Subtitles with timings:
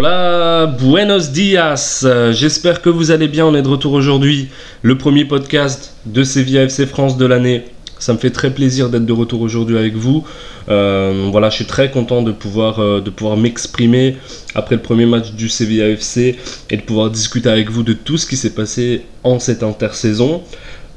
[0.00, 2.06] Hola, buenos dias.
[2.30, 3.44] J'espère que vous allez bien.
[3.46, 4.46] On est de retour aujourd'hui.
[4.82, 7.64] Le premier podcast de Sevilla FC France de l'année.
[7.98, 10.22] Ça me fait très plaisir d'être de retour aujourd'hui avec vous.
[10.68, 14.16] Euh, voilà, je suis très content de pouvoir, euh, pouvoir m'exprimer
[14.54, 16.36] après le premier match du Sevilla FC
[16.70, 20.42] et de pouvoir discuter avec vous de tout ce qui s'est passé en cette intersaison.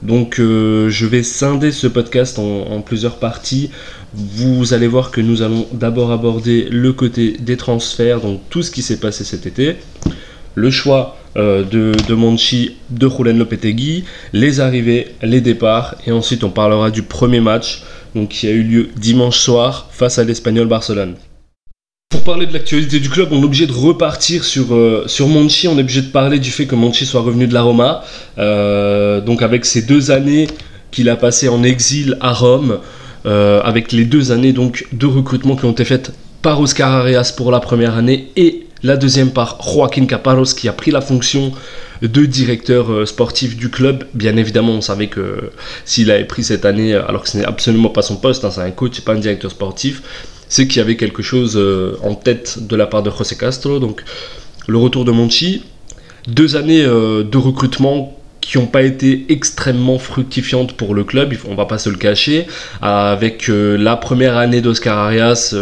[0.04, 3.70] Donc euh, je vais scinder ce podcast en, plusieurs parties.
[4.14, 8.72] Vous allez voir que nous allons d'abord aborder le côté des transferts, donc tout ce
[8.72, 9.76] qui s'est passé cet été,
[10.56, 14.04] le choix euh, de, de Monchi, de Julen Lopetegui,
[14.34, 17.84] les arrivées, les départs, et ensuite on parlera du premier match
[18.16, 21.16] donc, qui a eu lieu dimanche soir face à l'Espagnol Barcelone.
[22.12, 25.78] Pour parler de l'actualité du club, on est obligé de repartir sur, euh, Monchi, on
[25.78, 28.04] est obligé de parler du fait que Monchi soit revenu de la Roma,
[28.38, 30.48] euh, donc avec ces deux années
[30.92, 32.80] qu'il a passées en exil à Rome,
[33.26, 37.34] euh, avec les deux années donc de recrutement qui ont été faites par Oscar Arias
[37.36, 41.54] pour la première année et la deuxième par Joaquin Caparros qui a pris la fonction
[42.02, 44.04] de directeur sportif du club.
[44.14, 45.52] Bien évidemment, on savait que
[45.86, 48.62] s'il avait pris cette année, alors que ce n'est absolument pas son poste, hein, c'est
[48.62, 50.02] un coach, pas un directeur sportif,
[50.52, 53.80] c'est qu'il y avait quelque chose euh, en tête de la part de José Castro.
[53.80, 54.04] Donc
[54.68, 55.64] le retour de Monchi,
[56.28, 61.56] deux années euh, de recrutement qui n'ont pas été extrêmement fructifiantes pour le club, on
[61.56, 62.48] va pas se le cacher,
[62.82, 65.56] avec euh, la première année d'Oscar Arias,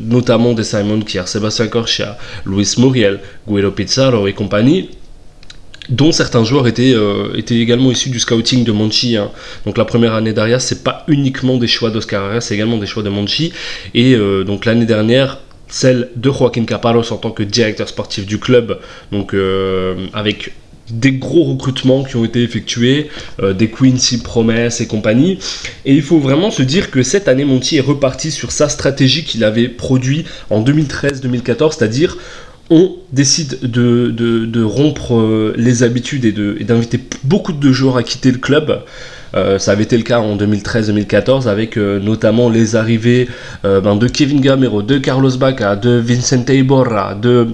[0.00, 4.88] notamment des Simon Kier, Sébastien Corchia, Luis Muriel, Guido Pizarro et compagnie,
[5.88, 9.16] dont certains joueurs étaient, euh, étaient également issus du scouting de Monchi.
[9.16, 9.30] hein.
[9.64, 12.86] Donc la première année d'Arias, c'est pas uniquement des choix d'Oscar Arias, c'est également des
[12.86, 13.52] choix de Monchi.
[13.94, 18.38] Et euh, donc l'année dernière, celle de Joaquin Caparros en tant que directeur sportif du
[18.38, 18.78] club,
[19.12, 20.52] donc euh, avec
[20.90, 23.10] des gros recrutements qui ont été effectués,
[23.42, 25.38] des Quincy promesses et compagnie.
[25.84, 29.22] Et il faut vraiment se dire que cette année, Monti est reparti sur sa stratégie
[29.22, 32.16] qu'il avait produit en 2013-2014, c'est-à-dire
[32.70, 38.30] on décide de, de- rompre euh, les habitudes et d'inviter beaucoup de joueurs à quitter
[38.30, 38.82] le club.
[39.34, 43.28] Euh, ça avait été le cas en 2013-2014 avec euh, notamment les arrivées
[43.62, 47.48] ben, de Kevin Gamero, de Carlos Baca, de Vicente Iborra, de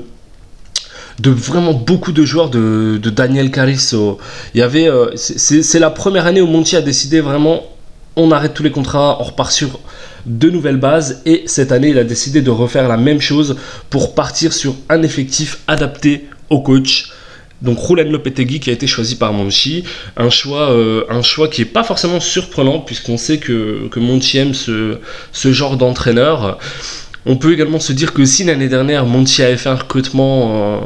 [1.20, 4.18] de vraiment beaucoup de joueurs de, Daniel Carisso.
[4.54, 7.62] C'est c'est la première année où Monti a décidé vraiment,
[8.16, 9.80] on arrête tous les contrats, on repart sur
[10.26, 11.22] de nouvelles bases.
[11.26, 13.56] Et cette année, il a décidé de refaire la même chose
[13.90, 17.10] pour partir sur un effectif adapté au coach.
[17.62, 19.84] Donc Julen Lopetegui qui a été choisi par Monchi,
[20.16, 21.02] un choix, euh,
[21.50, 24.98] qui n'est pas forcément surprenant puisqu'on sait que, que Monchi aime ce,
[25.32, 26.58] genre d'entraîneur.
[27.26, 30.78] On peut également se dire que si l'année dernière Monti avait fait un recrutement euh,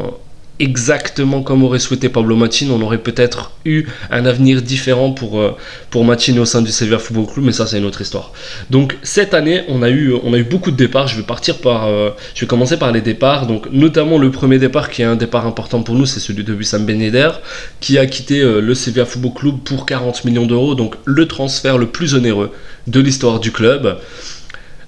[0.60, 5.56] exactement comme aurait souhaité Pablo Machin, on aurait peut-être eu un avenir différent pour, euh,
[5.90, 8.32] pour Machin au sein du Sevilla Football Club, mais ça c'est une autre histoire.
[8.70, 11.08] Donc cette année, on a eu, on a eu beaucoup de départs.
[11.08, 13.46] Je vais partir par, euh, je vais commencer par les départs.
[13.46, 16.54] Donc notamment le premier départ qui est un départ important pour nous, c'est celui de
[16.54, 17.30] Wissam Ben Yedder,
[17.80, 21.78] qui a quitté euh, le Sevilla Football Club pour 40 millions d'euros, donc le transfert
[21.78, 22.50] le plus onéreux
[22.86, 23.98] de l'histoire du club.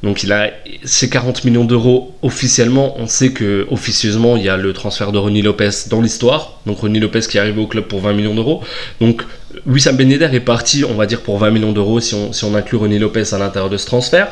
[0.03, 0.51] Donc il a
[0.83, 2.95] ces 40 millions d'euros officiellement.
[2.99, 6.61] On sait que officieusement il y a le transfert de Ronnie Lopez dans l'histoire.
[6.67, 8.63] Donc Ronnie Lopez qui est arrivé au club pour 20 millions d'euros.
[9.01, 9.23] Donc
[9.67, 12.99] Wissam Ben est parti, on va dire pour 20 millions d'euros si on, inclut Ronnie
[12.99, 14.29] Lopez à l'intérieur de ce transfert.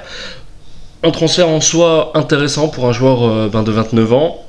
[1.03, 4.45] Un transfert en soi intéressant pour un joueur euh, ben, de 29 ans.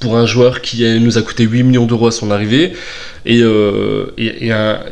[0.00, 2.72] Pour un joueur qui nous a coûté 8 millions d'euros à son arrivée,
[3.24, 4.06] et, euh,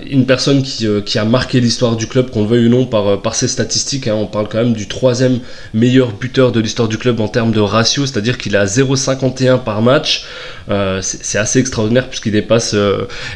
[0.09, 2.87] une personne qui, euh, qui a marqué l'histoire du club, qu'on le veuille ou non,
[2.87, 4.07] par, euh, ses statistiques.
[4.07, 4.15] hein.
[4.15, 5.41] on parle quand même du troisième
[5.75, 9.83] meilleur buteur de l'histoire du club en termes de ratio, c'est-à-dire qu'il a 0,51 par
[9.83, 10.25] match.
[11.01, 12.77] C'est assez extraordinaire puisqu'il dépasse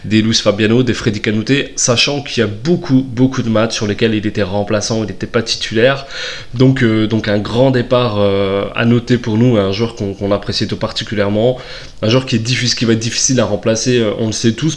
[0.05, 3.89] des Luis Fabiano, des Freddy Canute, sachant qu'il y a beaucoup, beaucoup de matchs sur
[3.89, 6.07] lesquels il était remplaçant, il n'était pas titulaire.
[6.55, 10.77] Donc, donc un grand départ à noter pour nous, un joueur qu'on qu'on apprécie tout
[10.77, 11.59] particulièrement,
[12.03, 14.77] un joueur qui est qui va être difficile à remplacer, on le sait tous,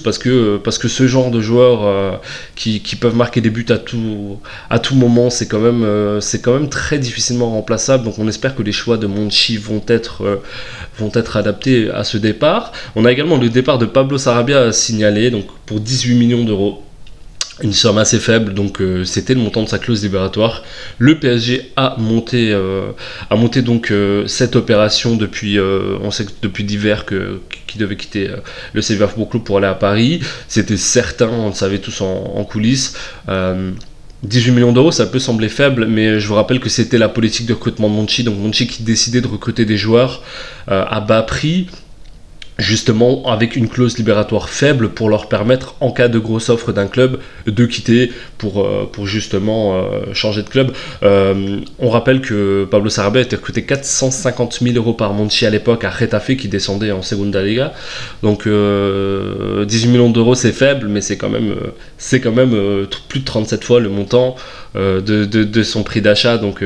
[0.63, 2.11] parce que, ce genre de joueurs euh,
[2.55, 6.53] qui, qui peuvent marquer des buts à tout, moment, c'est quand, même, euh, c'est quand
[6.53, 8.05] même très difficilement remplaçable.
[8.05, 10.37] Donc on espère que les choix de Monchi vont être, euh,
[10.97, 12.71] vont être adaptés à ce départ.
[12.95, 16.83] On a également le départ de Pablo Sarabia à signaler, donc pour 18 millions d'euros.
[17.63, 20.63] Une somme assez faible, donc euh, c'était le montant de sa clause libératoire.
[20.99, 22.91] Le PSG a monté, euh,
[23.31, 28.29] a monté donc euh, cette opération depuis, on sait depuis l'hiver que qui devait quitter
[28.73, 30.21] le Football Club pour aller à Paris.
[30.47, 32.95] C'était certain, on le savait tous en, en coulisses.
[33.27, 33.71] Euh,
[34.23, 37.45] 18 millions d'euros, ça peut sembler faible, mais je vous rappelle que c'était la politique
[37.47, 38.23] de recrutement de Monchi.
[38.23, 40.23] Donc Monchi qui décidait de recruter des joueurs
[40.67, 41.67] à bas prix
[42.57, 46.87] justement avec une clause libératoire faible pour leur permettre, en cas de grosse offre d'un
[46.87, 50.71] club, de quitter pour, euh, pour justement euh, changer de club.
[51.03, 55.83] Euh, on rappelle que Pablo Sarabia était recruté 450 000 euros par Monchi à l'époque
[55.83, 57.73] à Retafe qui descendait en Segunda Liga.
[58.23, 61.55] Donc 18 millions d'euros c'est faible, mais c'est quand même,
[61.97, 64.35] c'est quand même plus de 37 fois le montant
[64.75, 66.37] de, de, son prix d'achat.
[66.37, 66.63] Donc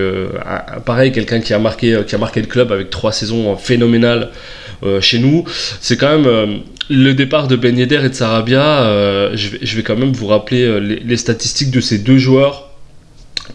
[0.85, 4.29] pareil, quelqu'un qui, a marqué, qui a marqué le club avec trois saisons phénoménales.
[4.83, 5.43] Euh, chez nous.
[5.79, 6.57] C'est quand même euh,
[6.89, 8.81] le départ de Ben et de Sarabia.
[8.81, 12.71] Euh, je, vais, quand même vous rappeler les, statistiques de ces deux joueurs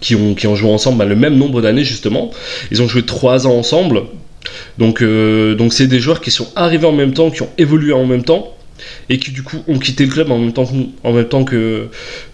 [0.01, 2.31] qui ont, qui ont joué ensemble bah, le même nombre d'années justement.
[2.71, 4.03] Ils ont joué trois ans ensemble.
[4.79, 8.07] Donc donc c'est des joueurs qui sont arrivés en même temps, qui ont évolué en
[8.07, 8.55] même temps
[9.09, 11.45] et qui du coup ont quitté le club en même temps que, en même temps
[11.45, 11.89] que,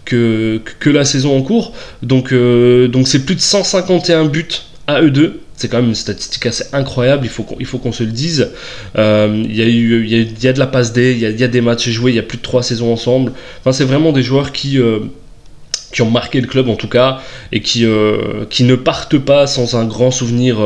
[0.05, 1.73] que la saison en cours.
[2.03, 4.45] Donc donc c'est plus de 151 buts
[4.87, 5.41] à eux deux.
[5.63, 8.51] C'est quand même une statistique assez incroyable, il faut qu'on, se le dise.
[8.99, 12.17] Euh, il, y a de la passe D, il y a, des matchs joués, il
[12.17, 13.31] y a plus de trois saisons ensemble.
[13.61, 14.99] Enfin, c'est vraiment des joueurs qui, euh,
[15.93, 17.21] qui ont marqué le club en tout cas,
[17.53, 20.59] et qui, euh, qui ne partent pas sans un grand souvenir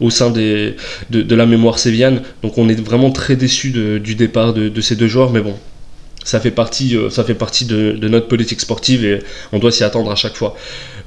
[0.00, 0.76] au sein de,
[1.10, 2.22] la mémoire sévienne.
[2.44, 5.56] Donc on est vraiment très déçu du départ de, ces deux joueurs, mais bon,
[6.22, 9.18] ça fait partie, ça fait partie de, notre politique sportive et
[9.50, 10.54] on doit s'y attendre à chaque fois.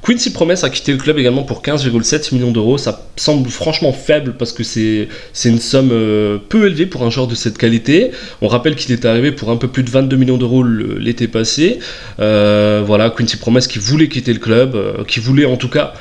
[0.02, 2.78] Quincy Promise a quitté le club également pour 15,7 millions d'euros.
[2.78, 5.08] Ça semble franchement faible parce que c'est
[5.46, 8.12] une somme euh, peu élevée pour un joueur de cette qualité.
[8.42, 11.80] On rappelle qu'il est arrivé pour un peu plus de 22 millions d'euros l'été passé.
[12.20, 15.94] Euh, voilà, Quincy Promise qui voulait quitter le club, euh, qui voulait en tout cas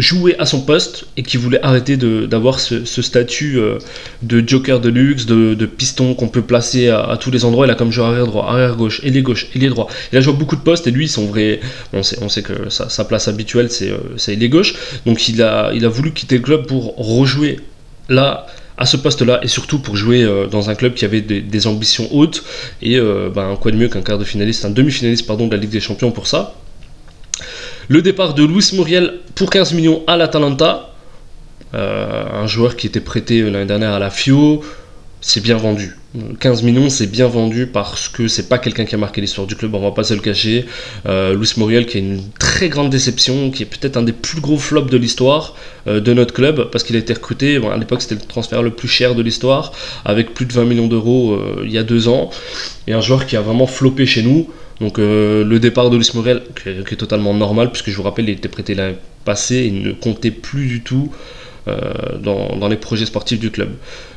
[0.00, 3.78] jouer à son poste et qui voulait arrêter d'avoir ce, statut euh,
[4.22, 7.66] de joker de luxe, de, piston qu'on peut placer à, tous les endroits.
[7.66, 9.88] Il a comme joueur arrière droit, arrière gauche, ailier gauche, ailier droit.
[10.12, 11.60] Il a joué beaucoup de postes et lui, son vrai,
[11.92, 14.74] on sait, on sait que sa, place habituelle c'est euh, ailier gauche.
[15.06, 17.60] Donc il a, il a voulu quitter le club pour rejouer
[18.08, 18.46] là
[18.78, 22.08] à ce poste-là et surtout pour jouer euh, dans un club qui avait des, ambitions
[22.12, 22.42] hautes
[22.80, 25.70] et ben, quoi de mieux qu'un quart de finaliste, un demi-finaliste pardon de la Ligue
[25.70, 26.54] des Champions pour ça.
[27.90, 30.94] Le départ de Luis Muriel pour 15 millions à l'Atalanta.
[31.74, 34.62] Euh, un joueur qui était prêté l'année dernière à la FIO.
[35.20, 35.96] C'est bien vendu.
[36.38, 39.56] 15 millions, c'est bien vendu parce que c'est pas quelqu'un qui a marqué l'histoire du
[39.56, 40.66] club, on va pas se le cacher.
[41.06, 44.40] Euh, Luis Muriel qui est une très grande déception, qui est peut-être un des plus
[44.40, 45.56] gros flops de l'histoire
[45.88, 47.56] euh, de notre club parce qu'il a été recruté.
[47.56, 49.72] à l'époque, c'était le transfert le plus cher de l'histoire,
[50.04, 52.30] avec plus de 20 millions d'euros il y a deux ans.
[52.86, 54.48] Et un joueur qui a vraiment floppé chez nous.
[54.80, 58.28] Donc euh, le départ de Luis Morel, qui, est totalement normal, puisque je vous rappelle,
[58.28, 61.12] il était prêté l'année passée, il ne comptait plus du tout
[61.68, 61.76] euh,
[62.22, 63.68] dans, les projets sportifs du club.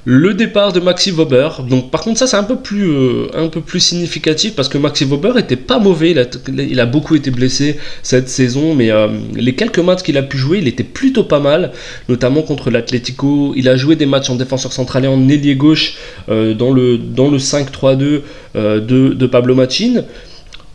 [0.06, 3.48] Le départ de Maxi Weber, donc par contre ça c'est un, peu plus, euh, un
[3.48, 6.12] peu plus significatif parce que Maxi Weber était pas mauvais,
[6.48, 8.90] il a, beaucoup été blessé cette saison, mais
[9.36, 11.74] les quelques matchs qu'il a pu jouer, il était plutôt pas mal,
[12.08, 13.54] notamment contre l'Atlético.
[13.58, 15.96] Il a joué des matchs en défenseur central et en ailier gauche
[16.30, 18.22] dans le, dans le 5-3-2
[18.56, 20.04] de, de Pablo Machin.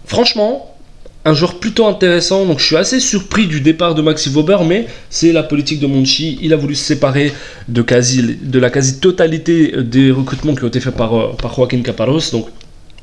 [0.09, 0.75] Franchement,
[1.27, 2.47] un joueur plutôt intéressant.
[2.47, 5.87] Donc je suis assez surpris du départ de Maxi Weber, mais c'est la politique de
[5.87, 6.39] Monchi.
[6.41, 7.33] Il a voulu se séparer
[7.69, 11.83] de, quasi, de la quasi-totalité des recrutements qui ont été faits par, euh, par Joaquin
[11.83, 12.21] Caparros.
[12.33, 12.49] Donc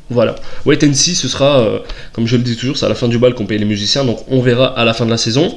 [0.10, 0.36] voilà.
[0.66, 1.80] Wait and see, ce sera, euh,
[2.12, 4.04] comme je le dis toujours, c'est à la fin du bal qu'on paye les musiciens,
[4.04, 5.56] donc on verra à la fin de la saison.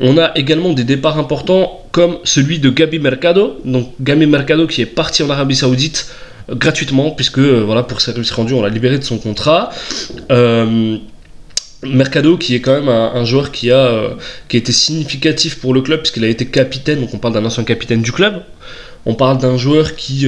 [0.00, 3.58] On a également des départs importants comme celui de Gabi Mercado.
[3.64, 6.08] Donc Gabi Mercado qui est parti en Arabie Saoudite
[6.50, 9.70] gratuitement, puisque euh, voilà, pour service rendu, on l'a libéré de son contrat.
[10.30, 10.96] Euh,
[11.84, 14.14] Mercado qui est quand même un, joueur qui a, euh,
[14.48, 17.44] qui a été significatif pour le club puisqu'il a été capitaine, donc on parle d'un
[17.44, 18.42] ancien capitaine du club.
[19.06, 20.26] On parle d'un joueur qui,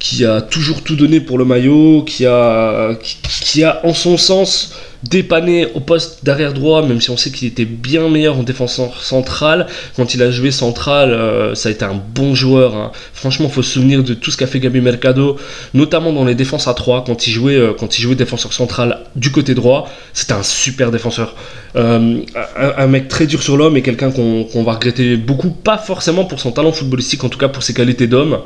[0.00, 4.74] qui a toujours tout donné pour le maillot, qui a, qui a en son sens
[5.08, 9.02] dépanné au poste d'arrière droit, même si on sait qu'il était bien meilleur en défenseur
[9.02, 9.66] central.
[9.96, 12.76] Quand il a joué central, euh, ça a été un bon joueur.
[12.76, 12.92] Hein.
[13.12, 15.36] Franchement, faut se souvenir de tout ce qu'a fait Gabi Mercado,
[15.74, 19.00] notamment dans les défenses à 3, quand il jouait, euh, quand il jouait défenseur central
[19.16, 19.88] du côté droit.
[20.12, 21.34] C'était un super défenseur.
[21.74, 22.20] Euh,
[22.56, 26.38] un, mec très dur sur l'homme et quelqu'un qu'on va regretter beaucoup, pas forcément pour
[26.38, 28.38] son talent footballistique, en tout cas pour ses qualités d'homme.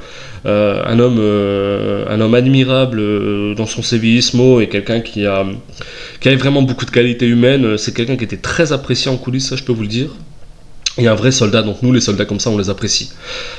[0.44, 1.18] un, homme,
[2.08, 3.02] un homme admirable
[3.56, 5.44] dans son sévillismo et quelqu'un qui a,
[6.20, 7.76] qui a vraiment beaucoup de qualités humaines.
[7.76, 10.10] C'est quelqu'un qui était très apprécié en coulisses, ça je peux vous le dire.
[10.96, 13.10] Et un vrai soldat, donc nous les soldats comme ça on les apprécie.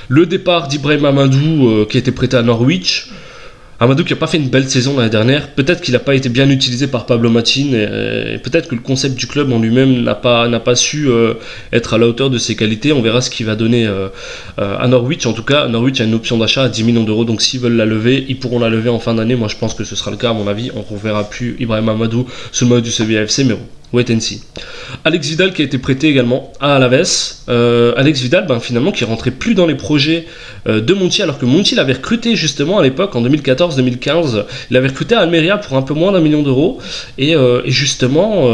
[0.08, 3.10] Le départ d'Ibrahim Amadou euh, qui été prêté à Norwich.
[3.80, 6.30] Amadou qui n'a pas fait une belle saison l'année dernière, peut-être qu'il n'a pas été
[6.30, 10.16] bien utilisé par Pablo Machin, et, peut-être que le concept du club en lui-même n'a
[10.16, 11.36] pas, su euh,
[11.72, 12.92] être à la hauteur de ses qualités.
[12.92, 14.10] On verra ce qu'il va donner euh,
[14.58, 15.28] à Norwich.
[15.28, 17.76] En tout cas, Norwich a une option d'achat à 10 millions d'euros, donc s'ils veulent
[17.76, 19.36] la lever, ils pourront la lever en fin d'année.
[19.36, 20.72] Moi je pense que ce sera le cas, à mon avis.
[20.76, 23.60] On reverra plus Ibrahim Amadou sous le mode du CVFC, mais bon,
[23.94, 24.42] Wait and see.
[25.06, 27.08] Alex Vidal qui a été prêté également à Alaves.
[27.48, 30.26] Euh, Alex Vidal, ben, finalement, qui rentrait plus dans les projets
[30.68, 34.44] euh, de Monti, alors que Monti l'avait recruté justement à l'époque, en 2014-2015.
[34.70, 36.80] Il avait recruté à Almeria pour un peu moins d'un million d'euros.
[37.18, 38.48] Et, euh, justement,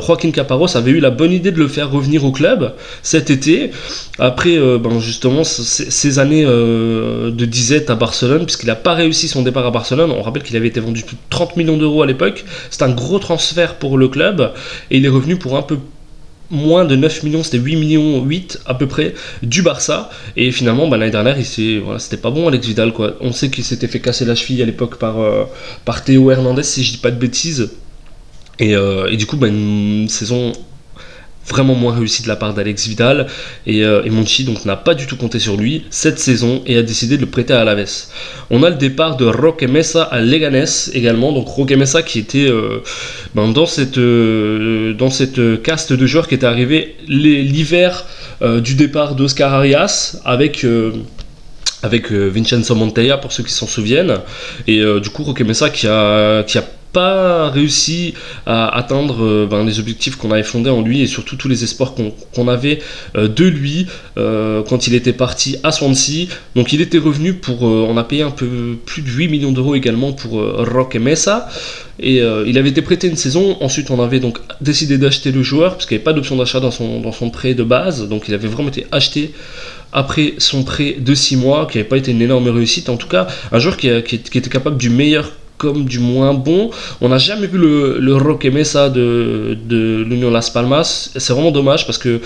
[0.00, 3.70] Joaquin Caparros avait eu la bonne idée de le faire revenir au club cet été.
[4.18, 9.66] Après, ben, justement, ces années de disette à Barcelone, puisqu'il n'a pas réussi son départ
[9.66, 10.10] à Barcelone.
[10.12, 12.44] On rappelle qu'il avait été vendu plus de 30 millions d'euros à l'époque.
[12.70, 14.52] C'est un gros transfert pour le club.
[14.90, 15.78] Et il est revenu pour un peu
[16.50, 20.10] moins de 9 millions, c'était 8 millions 8 à peu près du Barça.
[20.36, 22.92] Et finalement, bah, l'année dernière, c'était pas bon Alex Vidal.
[23.20, 25.44] On sait qu'il s'était fait casser la cheville à l'époque par, euh,
[26.04, 27.70] Théo Hernandez, si je dis pas de bêtises.
[28.58, 30.52] Et, euh, du coup, bah, une saison
[31.48, 33.26] vraiment moins réussi de la part d'Alex Vidal.
[33.66, 36.82] Et, euh, Monchi donc n'a pas du tout compté sur lui cette saison et a
[36.82, 38.06] décidé de le prêter à Alaves.
[38.50, 42.48] On a le départ de Roque Mesa à Leganés également, donc Roque Mesa qui était
[42.48, 42.82] euh,
[43.34, 48.04] ben, dans cette, euh, dans cette caste de joueurs qui était arrivé l'hiver
[48.40, 50.64] du départ d'Oscar Arias avec
[51.82, 54.18] avec Vincenzo Monteya pour ceux qui s'en souviennent.
[54.66, 56.44] Et du coup Roque Mesa qui a
[56.92, 58.14] pas réussi
[58.46, 61.64] à atteindre euh, ben, les objectifs qu'on avait fondés en lui et surtout tous les
[61.64, 61.94] espoirs
[62.34, 62.78] qu'on avait
[63.16, 66.28] euh, de lui euh, quand il était parti à Swansea.
[66.54, 69.74] Donc il était revenu pour, on a payé un peu plus de 8 millions d'euros
[69.74, 71.48] également pour Roque Mesa.
[72.00, 75.72] Et il avait été prêté une saison, ensuite on avait donc décidé d'acheter le joueur,
[75.72, 78.46] parce qu'il n'y avait pas d'option d'achat dans son, prêt de base, donc il avait
[78.46, 79.32] vraiment été acheté
[79.92, 82.88] après son prêt de 6 mois, qui n'avait pas été une énorme réussite.
[82.88, 86.70] En tout cas, un joueur qui était capable du meilleur comme du moins bon.
[87.00, 89.58] On n'a jamais vu le, le Mesa de,
[90.08, 91.10] l'Union Las Palmas.
[91.16, 92.20] C'est vraiment dommage parce que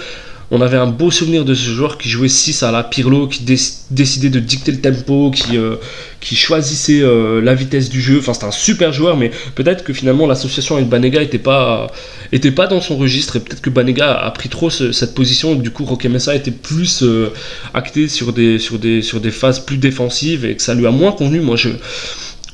[0.54, 3.42] on avait un beau souvenir de ce joueur qui jouait 6 à la Pirlo, qui
[3.90, 5.76] décidait de dicter le tempo, qui, euh,
[6.20, 8.18] choisissait euh, la vitesse du jeu.
[8.18, 11.90] Enfin, c'était un super joueur, mais peut-être que finalement l'association avec Banega n'était pas,
[12.32, 15.54] était pas dans son registre et peut-être que Banega a pris trop cette position.
[15.54, 17.32] Et du coup, Roque Mesa était plus euh,
[17.72, 20.90] acté sur des, sur, des, sur des phases plus défensives et que ça lui a
[20.90, 21.40] moins convenu.
[21.40, 21.70] Moi, je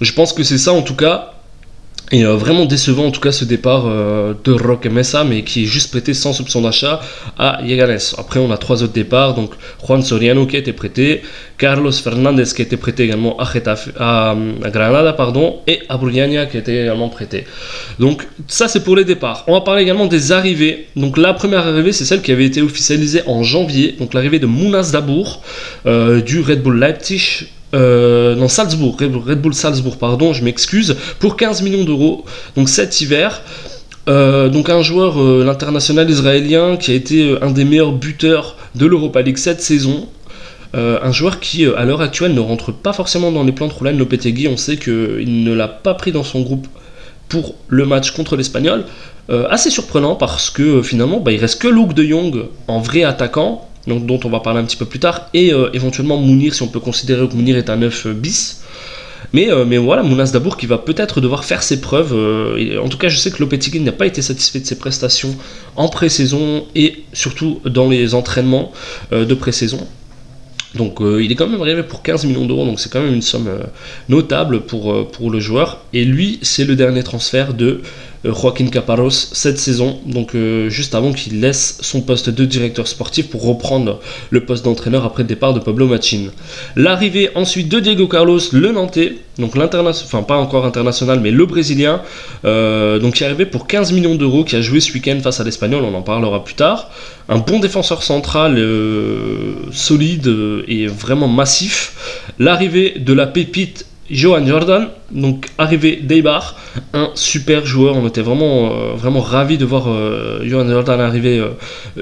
[0.00, 1.32] je pense que c'est ça en tout cas.
[2.10, 5.64] Et euh, vraiment décevant en tout cas ce départ euh, de Roque Mesa, mais qui
[5.64, 7.00] est juste prêté sans soupçon d'achat
[7.38, 7.98] à Yeganes.
[8.16, 9.50] Après on a trois autres départs, donc
[9.86, 11.20] Juan Soriano qui a été prêté,
[11.58, 13.46] Carlos Fernandez qui a été prêté également à,
[13.98, 14.36] à,
[14.70, 17.44] Granada pardon, et Abrugliania qui a été également prêté.
[17.98, 19.44] Donc ça c'est pour les départs.
[19.46, 20.86] On va parler également des arrivées.
[20.96, 24.46] Donc la première arrivée c'est celle qui avait été officialisée en janvier, donc l'arrivée de
[24.46, 25.42] Mounas Dabour
[25.84, 31.36] euh, du Red Bull Leipzig euh, non Salzbourg, Red Bull Salzbourg, pardon, je m'excuse, pour
[31.36, 32.24] 15 millions d'euros,
[32.56, 33.42] donc cet hiver.
[34.08, 38.86] Euh, donc un joueur, euh, l'international israélien, qui a été un des meilleurs buteurs de
[38.86, 40.08] l'Europa League cette saison.
[40.74, 43.96] un joueur qui, à l'heure actuelle, ne rentre pas forcément dans les plans de Roland
[43.96, 44.48] Lopetegui.
[44.48, 46.68] On sait qu'il ne l'a pas pris dans son groupe
[47.28, 48.84] pour le match contre l'Espagnol.
[49.50, 53.67] assez surprenant parce que finalement, bah, il reste que Luke de Jong en vrai attaquant
[53.88, 56.68] dont on va parler un petit peu plus tard, et euh, éventuellement Mounir, si on
[56.68, 58.62] peut considérer que Mounir est un 9 euh, bis.
[59.32, 62.14] Mais, euh, mais voilà, Mounas Dabour qui va peut-être devoir faire ses preuves.
[62.82, 65.36] en tout cas, je sais que Lopetegui n'a pas été satisfait de ses prestations
[65.76, 68.72] en pré-saison et surtout dans les entraînements
[69.10, 69.86] de pré-saison.
[70.76, 73.22] Donc il est quand même arrivé pour 15 millions d'euros, donc c'est quand même une
[73.22, 73.50] somme
[74.08, 75.82] notable pour, pour le joueur.
[75.92, 77.82] Et lui, c'est le dernier transfert de
[78.24, 83.28] Joaquin Caparros cette saison, donc euh, juste avant qu'il laisse son poste de directeur sportif
[83.28, 86.30] pour reprendre le poste d'entraîneur après le départ de Pablo Machin.
[86.74, 91.46] L'arrivée ensuite de Diego Carlos, le Nantais, donc l'international, enfin pas encore international, mais le
[91.46, 92.02] Brésilien,
[92.44, 95.40] euh, donc qui est arrivé pour 15 millions d'euros, qui a joué ce week-end face
[95.40, 96.90] à l'Espagnol, on en parlera plus tard.
[97.28, 98.58] Un bon défenseur central,
[99.70, 100.34] solide
[100.66, 102.24] et vraiment massif.
[102.38, 106.56] L'arrivée de la pépite Johan Jordan, donc arrivé d'Eibar,
[106.94, 107.96] un super joueur.
[107.96, 111.50] On était vraiment, euh, vraiment ravis de voir euh, Johan Jordan arriver euh,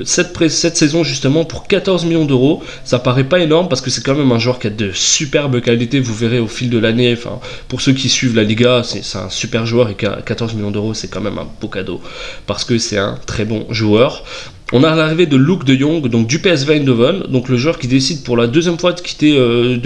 [0.04, 2.62] cette, saison justement pour 14 millions d'euros.
[2.84, 5.60] Ça paraît pas énorme parce que c'est quand même un joueur qui a de superbes
[5.60, 5.98] qualités.
[5.98, 7.16] Vous verrez au fil de l'année.
[7.68, 11.08] Pour ceux qui suivent la Liga, c'est un super joueur et 14 millions d'euros, c'est
[11.08, 12.00] quand même un beau cadeau
[12.46, 14.22] parce que c'est un très bon joueur.
[14.72, 17.86] On a l'arrivée de Luke de Jong, donc du PSV Eindhoven, donc le joueur qui
[17.86, 19.78] décide pour la deuxième fois de quitter, euh,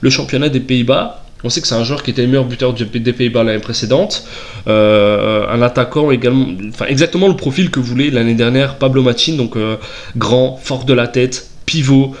[0.00, 1.24] le, championnat des Pays-Bas.
[1.42, 4.26] On sait que c'est un joueur qui était le meilleur buteur des Pays-Bas l'année précédente.
[4.68, 9.56] Euh, un attaquant également, enfin exactement le profil que voulait l'année dernière Pablo Machin, donc
[9.56, 9.76] euh,
[10.16, 12.14] grand, fort de la tête, pivot,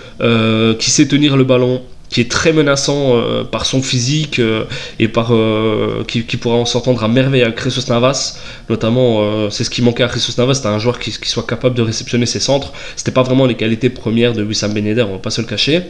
[0.78, 1.82] qui sait tenir le ballon,
[2.14, 4.66] qui est très menaçant euh, par son physique euh,
[5.00, 8.38] et par euh, qui, pourra en s'entendre à merveille avec Jesus Navas
[8.70, 11.82] notamment c'est ce qui manquait à Jesus Navas c'était un joueur qui, soit capable de
[11.82, 15.30] réceptionner ses centres c'était pas vraiment les qualités premières de Wissam Ben on va pas
[15.30, 15.82] se le cacher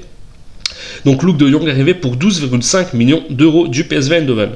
[1.04, 4.52] donc Luke de Jong est arrivé pour 12,5 millions d'euros du PSV Eindhoven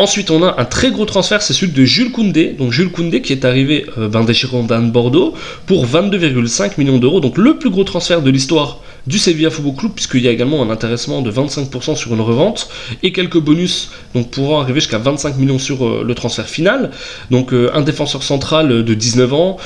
[0.00, 2.54] Ensuite, on a un très gros transfert, c'est celui de Jules Koundé.
[2.56, 5.34] Donc Jules Koundé qui est arrivé ben, des Girondins de Bordeaux
[5.66, 7.18] pour 22,5 millions d'euros.
[7.18, 8.78] Donc le plus gros transfert de l'histoire
[9.08, 12.68] du Sevilla Football Club, puisqu'il y a également un intéressement de 25% sur une revente
[13.02, 16.90] et quelques bonus, donc pouvant arriver jusqu'à 25 millions sur euh, le transfert final.
[17.30, 19.56] Donc euh, un défenseur central de 19 ans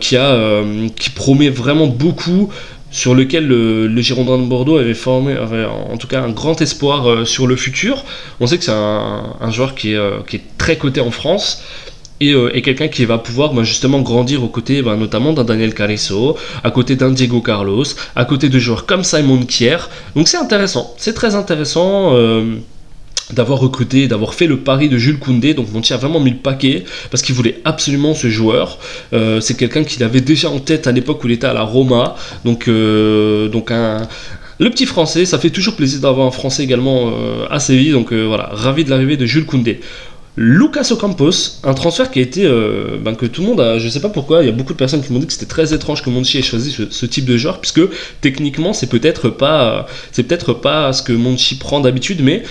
[0.00, 0.62] qui, a,
[0.96, 2.50] qui promet vraiment beaucoup
[2.94, 7.24] sur lequel le, Girondin de Bordeaux avait formé, en tout cas un grand espoir euh,
[7.24, 8.04] sur le futur.
[8.38, 11.64] On sait que c'est un, joueur qui est, euh, qui est, très coté en France.
[12.20, 15.74] Et, euh, quelqu'un qui va pouvoir bah, justement grandir aux côtés bah, notamment d'un Daniel
[15.74, 19.78] Carrizo, à côté d'un Diego Carlos, à côté de joueurs comme Simon Kier.
[20.14, 22.12] Donc c'est intéressant, c'est très intéressant
[23.32, 25.54] d'avoir recruté, d'avoir fait le pari de Jules Koundé.
[25.54, 28.78] Donc Monti a vraiment mis le paquet parce qu'il voulait absolument ce joueur.
[29.12, 31.62] Euh, c'est quelqu'un qu'il avait déjà en tête à l'époque où il était à la
[31.62, 32.16] Roma.
[32.44, 34.02] Donc, euh, donc un,
[34.58, 37.92] le petit français, ça fait toujours plaisir d'avoir un français également euh, à Séville.
[37.92, 39.80] Donc voilà, ravi de l'arrivée de Jules Koundé.
[40.36, 42.48] Lucas Ocampos, un transfert qui a été
[43.00, 44.78] ben, que tout le monde a, je sais pas pourquoi, il y a beaucoup de
[44.78, 47.24] personnes qui m'ont dit que c'était très étrange que Monchi ait choisi ce, ce, type
[47.24, 47.82] de joueur, puisque
[48.20, 52.42] techniquement c'est peut-être pas, c'est peut-être pas ce que Monchi prend d'habitude, mais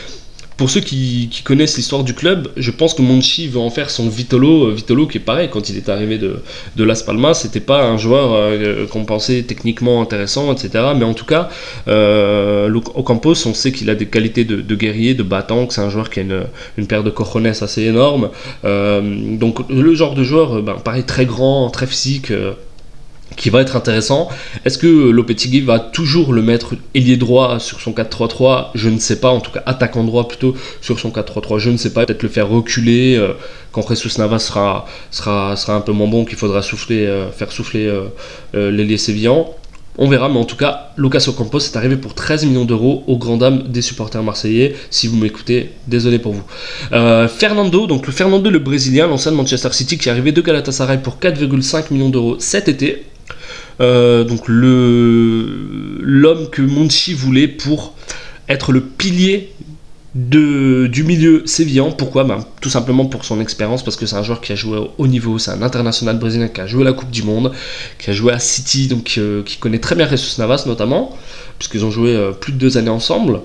[0.57, 4.07] pour ceux qui, connaissent l'histoire du club, je pense que Monchi veut en faire son
[4.07, 4.67] Vitolo.
[4.67, 6.41] Euh, Vitolo qui est pareil, quand il est arrivé de,
[6.75, 10.85] de Las Palmas, c'était pas un joueur euh, qu'on pensait techniquement intéressant, etc.
[10.95, 11.49] Mais en tout cas,
[11.87, 15.89] euh, Ocampos, on sait qu'il a des qualités de, guerrier, de battant, que c'est un
[15.89, 18.29] joueur qui a une, paire de cojones assez énorme.
[18.65, 19.01] Euh,
[19.37, 22.31] donc le genre de joueur, ben, pareil, très grand, très physique
[23.35, 24.29] qui va être intéressant.
[24.65, 29.19] Est-ce que Lopetegui va toujours le mettre ailier droit sur son 4-3-3 Je ne sais
[29.19, 32.23] pas, en tout cas attaquant droit plutôt sur son 4-3-3, je ne sais pas, peut-être
[32.23, 33.33] le faire reculer euh,
[33.71, 37.51] quand Jesus Navas sera, sera, sera un peu moins bon, qu'il faudra souffler, euh, faire
[37.51, 39.49] souffler euh, l'ailier sévillan.
[39.99, 43.17] On verra, mais en tout cas, Lucas Ocampos est arrivé pour 13 millions d'euros aux
[43.17, 44.75] grand dames des supporters marseillais.
[44.89, 46.43] Si vous m'écoutez, désolé pour vous.
[46.89, 50.99] Fernando, donc le Fernando le Brésilien, l'ancien de Manchester City, qui est arrivé de Galatasaray
[51.03, 53.03] pour 4,5 millions d'euros cet été.
[53.81, 57.95] Euh, donc le l'homme que Monchi voulait pour
[58.47, 59.53] être le pilier
[60.15, 61.91] de, du milieu sévillan.
[61.91, 62.23] Pourquoi?
[62.23, 64.91] Ben, Tout simplement pour son expérience, parce que c'est un joueur qui a joué au
[64.97, 67.51] haut niveau, c'est un international brésilien qui a joué la Coupe du Monde,
[67.97, 71.17] qui a joué à City, donc euh, qui connaît très bien Jesus Navas notamment,
[71.57, 73.41] puisqu'ils ont joué euh, plus de deux années ensemble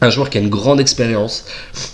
[0.00, 1.44] un joueur qui a une grande expérience,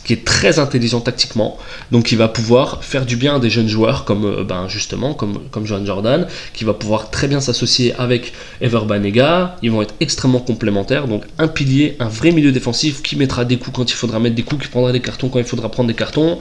[0.05, 1.59] qui est très intelligent tactiquement,
[1.90, 5.14] donc il va pouvoir faire du bien à des jeunes joueurs comme euh, ben justement
[5.14, 9.83] comme, comme Johan Jordan, qui va pouvoir très bien s'associer avec Ever Banega, ils vont
[9.83, 13.90] être extrêmement complémentaires, donc un pilier, un vrai milieu défensif qui mettra des coups quand
[13.90, 16.38] il faudra mettre des coups, qui prendra des cartons quand il faudra prendre des cartons,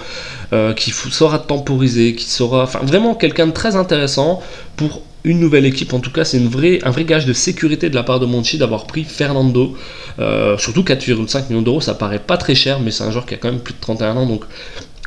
[0.54, 4.42] euh, qui saura temporiser, qui saura, enfin vraiment quelqu'un de très intéressant
[4.78, 5.94] pour une nouvelle équipe.
[5.94, 8.58] En tout cas, c'est vraie, un vrai gage de sécurité de la part de Monchi
[8.58, 9.76] d'avoir pris Fernando.
[10.20, 13.34] Euh, surtout 4,5 millions d'euros, ça paraît pas très cher, mais c'est un joueur qui
[13.34, 14.46] a quand même plus de 31 ans, donc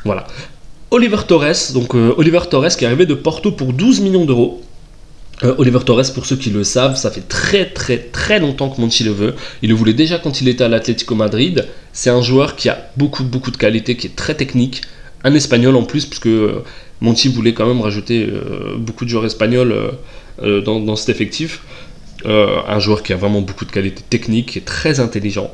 [0.05, 0.27] voilà.
[0.91, 4.61] Oliver Torres, donc euh, Oliver Torres qui est arrivé de Porto pour 12 millions d'euros.
[5.43, 8.81] Euh, Oliver Torres, pour ceux qui le savent, ça fait très très très longtemps que
[8.81, 9.35] Monchi le veut.
[9.61, 11.67] Il le voulait déjà quand il était à l'Atlético Madrid.
[11.93, 14.81] C'est un joueur qui a beaucoup beaucoup de qualité, qui est très technique.
[15.23, 16.29] Un espagnol en plus, puisque
[17.01, 19.91] Monti voulait quand même rajouter euh, beaucoup de joueurs espagnols euh,
[20.43, 21.61] euh, dans, cet effectif.
[22.25, 25.49] un joueur qui a vraiment beaucoup de qualités techniques, qui est très intelligent,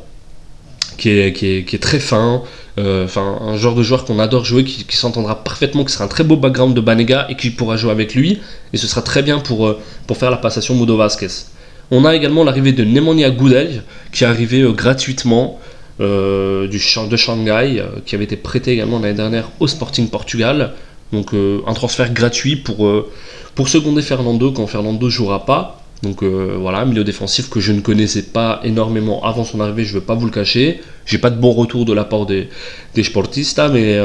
[0.98, 2.42] qui est, qui est, très fin,
[2.78, 6.24] enfin un genre de joueur qu'on adore jouer, qui, s'entendra parfaitement, qui sera un très
[6.24, 8.40] beau background de Banega et qui pourra jouer avec lui,
[8.74, 9.76] et ce sera très bien pour,
[10.08, 11.46] pour faire la passation Mudo Vasquez.
[11.92, 15.60] On a également l'arrivée de Nemonia Goudel, qui est arrivé gratuitement
[16.00, 16.78] du,
[17.10, 20.74] de Shanghai, qui avait été prêté également l'année dernière au Sporting Portugal,
[21.12, 23.10] donc euh, un transfert gratuit pour, euh,
[23.54, 25.82] pour seconder Fernando quand Fernando jouera pas.
[26.04, 29.96] Donc euh, voilà, milieu défensif que je ne connaissais pas énormément avant son arrivée, je
[29.96, 30.82] ne vais pas vous le cacher.
[31.06, 32.50] J'ai pas de bon retour de la part des,
[32.96, 34.00] des sportistas, mais,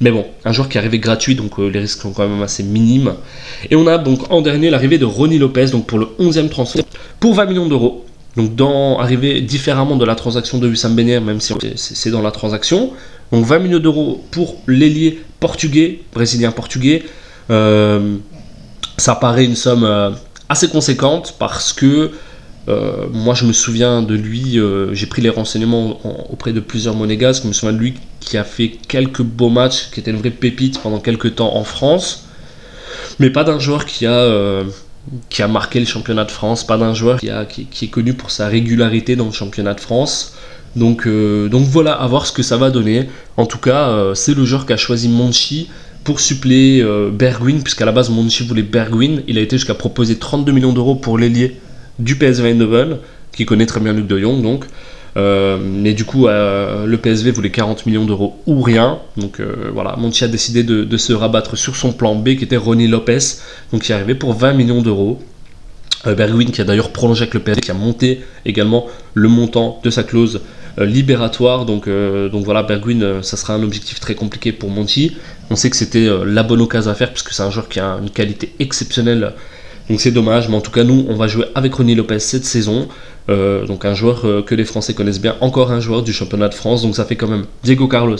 [0.00, 2.62] mais bon, un joueur qui est arrivé gratuit, donc les risques sont quand même assez
[2.62, 3.14] minimes.
[3.70, 6.84] Et on a donc en dernier l'arrivée de Ronnie Lopez, donc pour le 11e transfert,
[7.20, 8.05] pour 20 millions d'euros.
[8.36, 12.30] Donc dans, arrivé différemment de la transaction de Wissam Ben même si c'est dans la
[12.30, 12.92] transaction.
[13.32, 17.04] Donc 20 millions d'euros pour l'ailier portugais, brésilien-portugais.
[17.50, 18.16] Euh,
[18.98, 20.10] ça paraît une somme euh,
[20.48, 22.10] assez conséquente parce que
[22.68, 24.58] euh, moi je me souviens de lui,
[24.92, 28.44] j'ai pris les renseignements auprès de plusieurs monégasques, je me souviens de lui qui a
[28.44, 32.26] fait quelques beaux matchs, qui était une vraie pépite pendant quelques temps en France,
[33.20, 34.64] mais pas d'un joueur qui a,
[35.28, 38.48] qui a marqué le championnat de France, pas d'un joueur qui, est connu pour sa
[38.48, 40.34] régularité dans le championnat de France.
[40.74, 43.08] Donc, euh, voilà, à voir ce que ça va donner.
[43.36, 45.70] En tout cas, euh, c'est le joueur qui a choisi Monchi
[46.04, 49.22] pour suppléer euh, Bergwin, puisqu'à la base Monchi voulait Bergwin.
[49.26, 51.58] Il a été jusqu'à proposer 32 millions d'euros pour l'ailier
[51.98, 52.98] du PSV Eindhoven,
[53.32, 54.66] qui connaît très bien Luc de Jong donc.
[55.16, 58.98] Mais du coup, le PSV voulait 40 millions d'euros ou rien.
[59.16, 59.40] Donc
[59.72, 63.18] voilà, Monti a décidé de, se rabattre sur son plan B qui était Ronnie Lopez,
[63.72, 65.20] donc qui est arrivé pour 20 millions d'euros.
[66.04, 69.90] Bergwijn qui a d'ailleurs prolongé avec le PSV, qui a monté également le montant de
[69.90, 70.40] sa clause
[70.78, 71.64] libératoire.
[71.64, 75.16] Donc, donc voilà, Bergwijn, ça sera un objectif très compliqué pour Monti.
[75.50, 77.98] On sait que c'était la bonne occasion à faire puisque c'est un joueur qui a
[78.02, 79.32] une qualité exceptionnelle
[79.88, 82.44] donc c'est dommage, mais en tout cas, nous, on va jouer avec Ronnie Lopez cette
[82.44, 82.88] saison.
[83.28, 86.48] Euh, donc un joueur euh, que les Français connaissent bien, encore un joueur du championnat
[86.48, 86.82] de France.
[86.82, 88.16] Donc ça fait quand même Diego Carlos,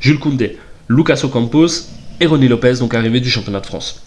[0.00, 1.88] Jules Koundé, Lucas Ocampos
[2.20, 4.02] et Ronnie Lopez, donc arrivés du championnat de France.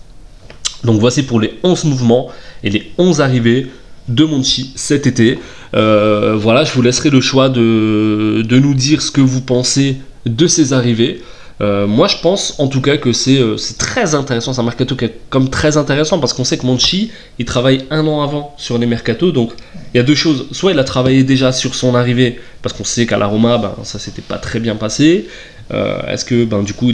[0.83, 2.29] Donc voici pour les 11 mouvements
[2.63, 3.67] et les 11 arrivées
[4.07, 5.39] de Monchi cet été.
[5.75, 9.97] Euh, voilà, je vous laisserai le choix de, de nous dire ce que vous pensez
[10.25, 11.21] de ces arrivées.
[11.61, 14.53] Euh, moi, je pense en tout cas que euh, c'est très intéressant.
[14.53, 17.85] C'est un mercato qui est comme très intéressant parce qu'on sait que Monchi, il travaille
[17.91, 19.33] un an avant sur les mercatos.
[19.33, 19.51] Donc,
[19.93, 20.47] il y a deux choses.
[20.51, 23.75] Soit il a travaillé déjà sur son arrivée parce qu'on sait qu'à la Roma, ben,
[23.83, 25.27] ça s'était pas très bien passé.
[25.71, 26.91] Euh, est-ce que ben, du coup,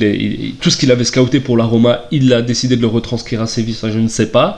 [0.59, 3.47] tout ce qu'il avait scouté pour la Roma, il a décidé de le retranscrire à
[3.47, 4.57] Séville Ça, je ne sais pas.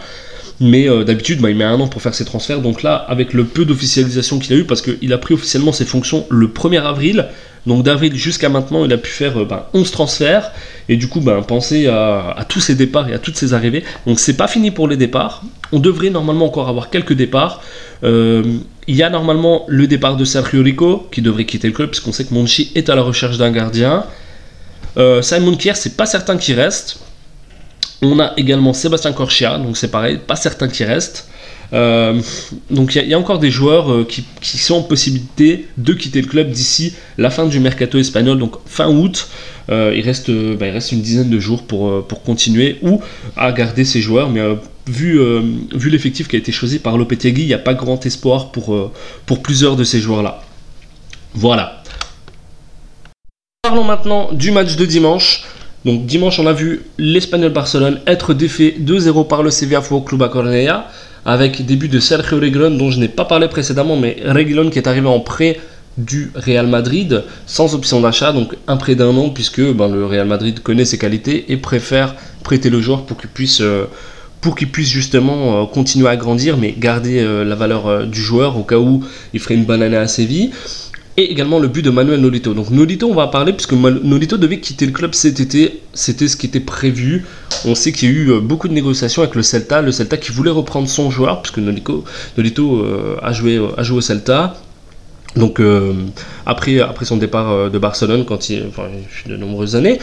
[0.61, 2.61] Mais d'habitude, ben, il met un an pour faire ses transferts.
[2.61, 5.85] Donc là, avec le peu d'officialisation qu'il a eu, parce qu'il a pris officiellement ses
[5.85, 7.27] fonctions le 1er avril,
[7.67, 10.51] donc d'avril jusqu'à maintenant, il a pu faire 11 euh, ben, transferts.
[10.89, 13.83] Et du coup, ben, penser à, tous ses départs et à toutes ses arrivées.
[14.07, 15.43] Donc c'est pas fini pour les départs.
[15.73, 17.61] On devrait normalement encore avoir quelques départs.
[18.03, 18.43] Euh,
[18.87, 22.13] il y a normalement le départ de Sergio Rico, qui devrait quitter le club, puisqu'on
[22.13, 24.05] sait que Monchi est à la recherche d'un gardien.
[24.95, 26.99] Euh, Simon Kier, c'est pas certain qu'il reste.
[28.01, 31.27] On a également Sébastien Corchia, donc c'est pareil, pas certain qu'il reste.
[31.73, 32.21] Euh,
[32.69, 34.23] donc il y, a encore des joueurs euh, qui,
[34.57, 38.87] sont en possibilité de quitter le club d'ici la fin du mercato espagnol, donc fin
[38.87, 39.27] août.
[39.69, 43.01] Euh, il, reste, bah, il reste une dizaine de jours pour, continuer ou
[43.35, 44.41] à garder ces joueurs, mais
[44.87, 45.19] vu,
[45.89, 48.91] l'effectif qui a été choisi par Lopetegui, il n'y a pas grand espoir pour,
[49.43, 50.41] plusieurs de ces joueurs-là.
[51.33, 51.83] Voilà.
[53.61, 55.43] Parlons maintenant du match de dimanche.
[55.83, 60.23] Donc dimanche, on a vu l'Espagnol Barcelone être défait 2-0 par le Sevilla Football Club
[60.23, 60.87] à Cornellà
[61.27, 64.87] avec début de Sergio Reguilon dont je n'ai pas parlé précédemment, mais Reguilon qui est
[64.87, 65.59] arrivé en prêt
[65.97, 70.25] du Real Madrid sans option d'achat, donc un prêt d'un an puisque ben, le Real
[70.25, 73.87] Madrid connaît ses qualités et préfère prêter le joueur pour qu'il puisse, euh,
[74.77, 79.03] justement euh, continuer à grandir mais garder euh, la valeur du joueur au cas où
[79.33, 80.51] il ferait une bonne année à Séville
[81.17, 82.53] et également le but de Manuel Nolito.
[82.53, 86.37] Donc Nolito, on va parler puisque Nolito devait quitter le club cet été, c'était ce
[86.37, 87.25] qui était prévu.
[87.65, 90.17] On sait qu'il y a eu euh, beaucoup de négociations avec le Celta, le Celta
[90.17, 92.03] qui voulait reprendre son joueur puisque Nolito,
[92.37, 94.57] Nolito euh, a, joué, a au Celta.
[95.35, 95.93] Donc euh,
[96.45, 98.87] après, après son départ de Barcelone, quand il, enfin,
[99.25, 99.97] de nombreuses années,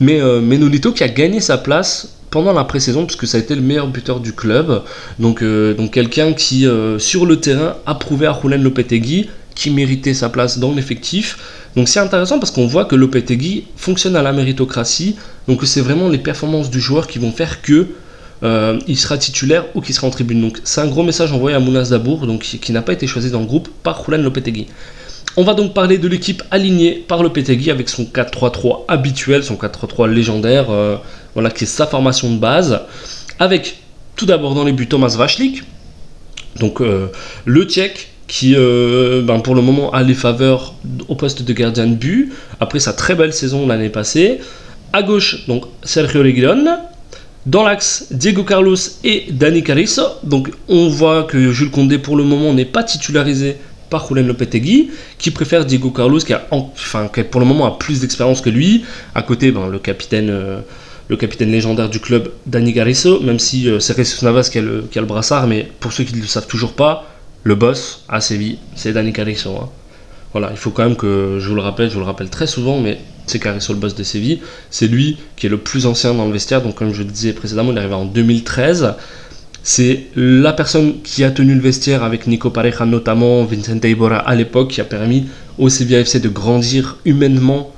[0.00, 3.54] mais, mais Nolito qui a gagné sa place pendant la pré-saison puisque ça a été
[3.54, 4.82] le meilleur buteur du club.
[5.18, 6.66] Donc, donc quelqu'un qui
[6.98, 11.38] sur le terrain a prouvé à Lopetegui qui méritait sa place dans l'effectif.
[11.74, 15.16] Donc c'est intéressant parce qu'on voit que Lopetegui fonctionne à la méritocratie.
[15.48, 17.88] Donc c'est vraiment les performances du joueur qui vont faire que
[18.42, 20.40] euh, il sera titulaire ou qu'il sera en tribune.
[20.40, 23.30] Donc c'est un gros message envoyé à Mounas Dabour, donc qui, n'a pas été choisi
[23.30, 24.66] dans le groupe par Julian Lopetegui.
[25.38, 30.08] On va donc parler de l'équipe alignée par Lopetegui avec son 4-3-3 habituel, son 4-3-3
[30.08, 30.96] légendaire, euh,
[31.34, 32.80] voilà qui est sa formation de base,
[33.38, 33.78] avec
[34.16, 35.62] tout d'abord dans les buts Thomas Vachlik,
[36.58, 37.08] donc euh,
[37.44, 40.74] le Tchèque qui euh, ben, pour le moment a les faveurs
[41.08, 44.38] au poste de gardien de but, après sa très belle saison l'année passée.
[44.92, 46.78] À gauche, donc Sergio Reguilon.
[47.44, 50.02] Dans l'axe, Diego Carlos et Dani Carrizo.
[50.24, 53.56] Donc on voit que Jules Condé pour le moment n'est pas titularisé
[53.88, 57.78] par Julen Lopetegui, qui préfère Diego Carlos, qui, a, enfin, qui pour le moment a
[57.78, 58.84] plus d'expérience que lui.
[59.14, 60.30] À côté, ben, le capitaine.
[60.30, 60.60] Euh,
[61.08, 64.88] le capitaine légendaire du club, Dani Carrizo, même si euh, c'est Navas qui a, le,
[64.90, 67.06] qui a, le, brassard, mais pour ceux qui ne le savent toujours pas,
[67.46, 69.50] le boss à Séville, c'est Dani Carisso.
[69.50, 69.68] Hein.
[70.32, 72.48] Voilà, il faut quand même que je vous le rappelle, je vous le rappelle très
[72.48, 74.40] souvent, mais c'est Carisso le boss de Séville.
[74.68, 77.32] C'est lui qui est le plus ancien dans le vestiaire, donc comme je le disais
[77.32, 78.94] précédemment, il est arrivé en 2013.
[79.62, 84.34] C'est la personne qui a tenu le vestiaire avec Nico Pareja notamment, Vincent Iborra à
[84.34, 87.72] l'époque, qui a permis au Sevilla FC de grandir humainement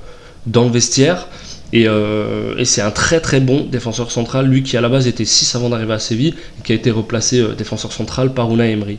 [0.47, 1.27] dans le vestiaire.
[1.75, 5.25] Euh, et, c'est un très très bon défenseur central, lui qui à la base était
[5.25, 8.71] 6 avant d'arriver à Séville, et qui a été replacé euh, défenseur central par Unai
[8.71, 8.97] Emery.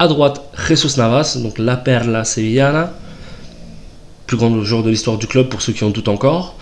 [0.00, 2.90] À droite, Jesus Navas, donc la perla sevillana,
[4.26, 6.56] plus grand joueur de l'histoire du club pour ceux qui en doutent encore.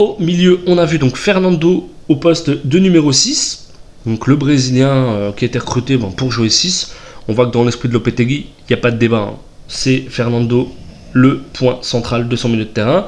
[0.00, 3.68] Au milieu, on a vu donc Fernando au poste de numéro 6,
[4.06, 6.90] donc le Brésilien euh, qui a été recruté pour jouer 6.
[7.28, 9.28] On voit que dans l'esprit de Lopetegui, il n'y a pas de débat.
[9.30, 9.36] Hein.
[9.68, 10.72] C'est Fernando
[11.12, 13.06] le point central de son milieu de terrain.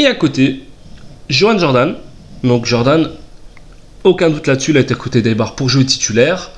[0.00, 0.62] Et à côté,
[1.30, 1.94] Johan Jordan.
[2.42, 3.08] Donc Jordan,
[4.02, 6.50] aucun doute là-dessus, il a été recruté des pour jouer titulaire.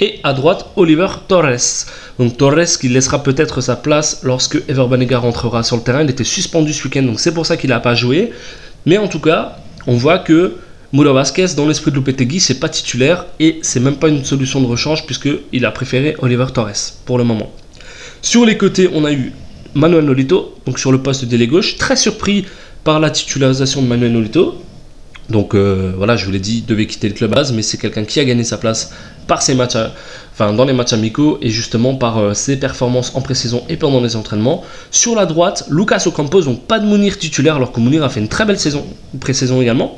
[0.00, 1.86] Et à droite, Oliver Torres.
[2.18, 6.02] Donc Torres qui laissera peut-être sa place lorsque Ever Banega rentrera sur le terrain.
[6.02, 8.32] Il était suspendu ce week-end, donc c'est pour ça qu'il n'a pas joué.
[8.84, 9.56] Mais en tout cas,
[9.86, 10.56] on voit que
[10.92, 14.60] Muro Vasquez, dans l'esprit de Lopetegui, c'est pas titulaire et c'est même pas une solution
[14.60, 17.50] de rechange puisqu'il a préféré Oliver Torres pour le moment.
[18.22, 19.32] Sur les côtés, on a eu
[19.74, 22.44] Manuel Nolito, donc sur le poste d'ailier gauche, très surpris
[22.84, 24.62] par la titularisation de Manuel Nolito.
[25.28, 27.78] Donc euh, voilà, je vous l'ai dit, il devait quitter le club base, mais c'est
[27.78, 28.92] quelqu'un qui a gagné sa place
[29.26, 29.76] par ses matchs,
[30.38, 34.14] dans les matchs amicaux et justement par euh, ses performances en pré-saison et pendant les
[34.14, 34.62] entraînements.
[34.92, 38.20] Sur la droite, Lucas Ocampos, donc pas de Mounir titulaire, alors que Mounir a fait
[38.20, 38.86] une très belle saison,
[39.18, 39.96] pré-saison également.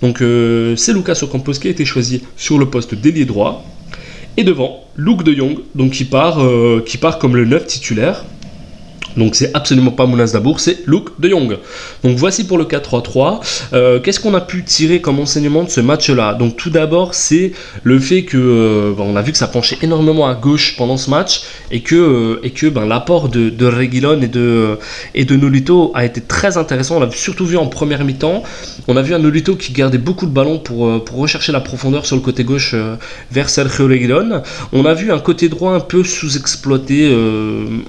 [0.00, 3.64] Donc euh, c'est Lucas Ocampos qui a été choisi sur le poste d'ailier droit.
[4.38, 6.38] Et devant, Luke de Jong, donc qui part,
[6.86, 8.24] qui part comme le 9 titulaire.
[9.16, 11.58] Donc c'est absolument pas Mounas Dabour, c'est Luke de Jong.
[12.04, 13.40] Donc voici pour le 4-3-3.
[13.72, 16.34] Euh, qu'est-ce qu'on a pu tirer comme enseignement de ce match-là?
[16.34, 20.28] Donc tout d'abord c'est le fait que euh, on a vu que ça penchait énormément
[20.28, 24.20] à gauche pendant ce match et que, euh, et que ben, l'apport de, de Reguilon
[24.22, 24.78] et de,
[25.14, 26.96] et de Nolito a été très intéressant.
[26.96, 28.42] On l'a surtout vu en première mi-temps.
[28.88, 32.06] On a vu un Nolito qui gardait beaucoup de ballons pour, pour rechercher la profondeur
[32.06, 32.74] sur le côté gauche
[33.30, 34.42] vers Sergio Reguilon.
[34.72, 37.14] On a vu un côté droit un peu sous-exploité.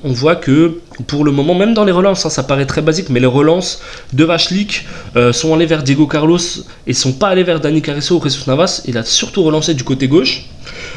[0.03, 3.09] on voit que pour le moment, même dans les relances, hein, ça paraît très basique,
[3.09, 3.81] mais les relances
[4.13, 6.39] de Vachlik euh, sont allées vers Diego Carlos
[6.85, 8.81] et sont pas allées vers Dani Carrizo ou Jesus Navas.
[8.85, 10.45] Il a surtout relancé du côté gauche.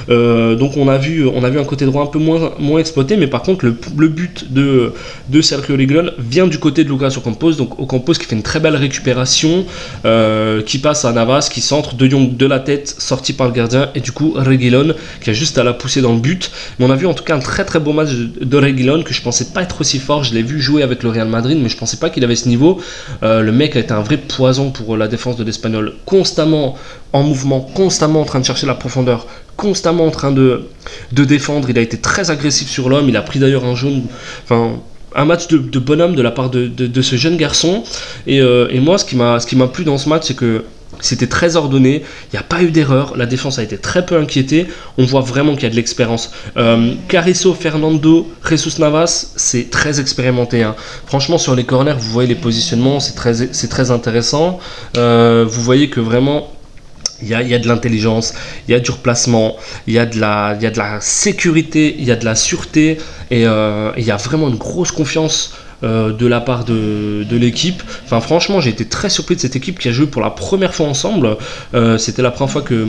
[0.08, 2.80] Euh, donc on a, vu, on a vu un côté droit un peu moins, moins
[2.80, 4.92] exploité, mais par contre le, but de,
[5.28, 8.60] de Sergio Reguilon vient du côté de Lucas Ocampos, donc Ocampos qui fait une très
[8.60, 9.64] belle récupération,
[10.04, 13.52] euh, qui passe à Navas, qui centre de Jong de la tête, sorti par le
[13.52, 16.50] gardien, et du coup Reguilon qui a juste à la pousser dans le but.
[16.78, 19.14] Mais on a vu en tout cas un très très beau match de Reguilon que
[19.14, 21.68] je pensais pas être aussi fort, je l'ai vu jouer avec le Real Madrid, mais
[21.68, 22.80] je pensais pas qu'il avait ce niveau.
[23.22, 26.76] Euh, le mec a été un vrai poison pour la défense de l'Espagnol, constamment
[27.12, 30.62] en mouvement, constamment en train de chercher la profondeur, constamment en train de,
[31.12, 31.70] de défendre.
[31.70, 33.08] Il a été très agressif sur l'homme.
[33.08, 34.02] Il a pris d'ailleurs un jaune.
[34.44, 34.80] Enfin,
[35.16, 37.84] un match de, bonhomme de la part de, de, ce jeune garçon.
[38.26, 40.64] Et, euh, et moi, ce qui m'a plu dans ce match, c'est que
[41.00, 44.16] c'était très ordonné, il n'y a pas eu d'erreur, la défense a été très peu
[44.16, 46.30] inquiétée, on voit vraiment qu'il y a de l'expérience.
[46.56, 46.94] Euh,
[47.60, 50.62] Fernando, Jesus Navas, c'est très expérimenté.
[50.62, 50.74] Hein.
[51.06, 53.34] Franchement, sur les corners, vous voyez les positionnements, c'est très,
[53.68, 54.58] très intéressant.
[54.96, 56.53] Euh, vous voyez que vraiment,
[57.22, 58.34] il y, a, de l'intelligence,
[58.68, 61.00] il y a du replacement, il y, a de la, il y a de la
[61.00, 62.98] sécurité, il y a de la sûreté
[63.30, 67.82] et euh, il y a vraiment une grosse confiance euh, de la part de, l'équipe.
[68.04, 70.74] Enfin, franchement, j'ai été très surpris de cette équipe qui a joué pour la première
[70.74, 71.36] fois ensemble.
[71.74, 72.86] Euh, c'était la première fois que,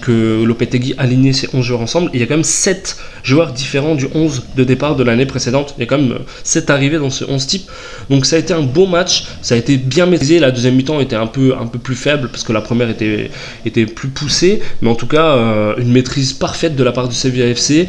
[0.00, 2.10] que Lopetegui alignait ses 11 joueurs ensemble.
[2.14, 5.74] il y a quand même 7 joueurs différents du 11 de départ de l'année précédente.
[5.76, 7.70] Il y a quand même 7 arrivées dans ce 11 type.
[8.08, 9.24] Donc, ça a été un beau match.
[9.42, 10.38] Ça a été bien maîtrisé.
[10.38, 13.30] La deuxième mi-temps était un peu, plus faible parce que la première était,
[13.66, 14.62] était plus poussée.
[14.80, 17.88] Mais en tout cas, euh, une maîtrise parfaite de la part du Sevilla FC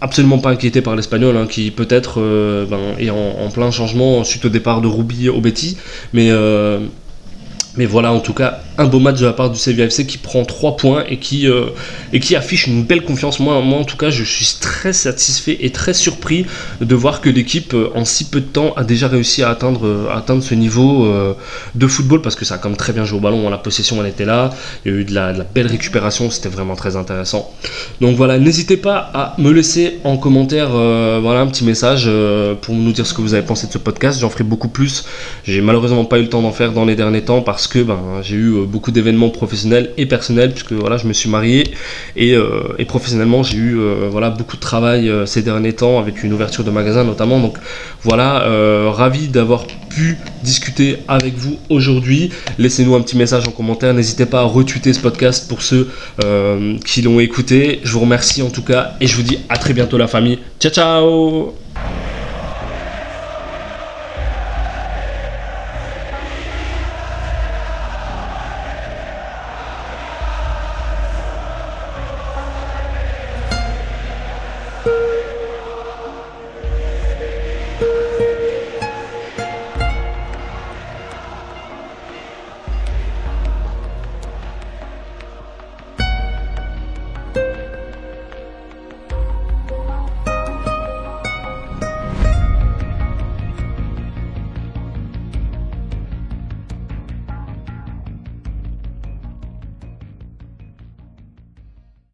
[0.00, 4.44] absolument pas inquiété par l'Espagnol, hein, qui peut-être euh, ben, est en, plein changement suite
[4.44, 5.76] au départ de Ruby au Betty,
[6.14, 6.80] euh,
[7.76, 10.44] mais voilà, en tout cas, un beau match de la part du CVFC qui prend
[10.44, 11.66] 3 points et qui, euh,
[12.12, 13.40] et qui affiche une belle confiance.
[13.40, 16.46] Moi, moi, en tout cas, je suis très satisfait et très surpris
[16.80, 19.86] de voir que l'équipe, euh, en si peu de temps, a déjà réussi à atteindre,
[19.86, 20.76] euh, atteindre ce niveau
[21.74, 23.48] de football parce que ça a quand même très bien joué au ballon.
[23.48, 24.50] La possession, elle était là.
[24.84, 26.30] Il y a eu de la, belle récupération.
[26.30, 27.50] C'était vraiment très intéressant.
[28.00, 32.10] Donc voilà, n'hésitez pas à me laisser en commentaire voilà, un petit message
[32.62, 34.20] pour nous dire ce que vous avez pensé de ce podcast.
[34.20, 35.04] J'en ferai beaucoup plus.
[35.44, 37.98] J'ai malheureusement pas eu le temps d'en faire dans les derniers temps parce que ben,
[38.22, 41.72] j'ai eu beaucoup d'événements professionnels et personnels, puisque voilà, je me suis marié
[42.16, 46.32] et, euh, professionnellement j'ai eu euh, voilà, beaucoup de travail ces derniers temps avec une
[46.32, 47.40] ouverture de magasin notamment.
[47.40, 47.58] Donc
[48.02, 48.44] voilà,
[48.90, 52.30] ravi d'avoir pu discuter avec vous aujourd'hui.
[52.58, 53.94] Laissez-nous un petit message en commentaire.
[53.94, 55.88] N'hésitez pas à retweeter ce podcast pour ceux
[56.84, 57.80] qui l'ont écouté.
[57.82, 60.38] Je vous remercie en tout cas et je vous dis à très bientôt la famille.
[60.60, 61.65] Ciao ciao